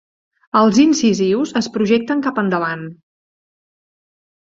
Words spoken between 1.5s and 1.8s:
es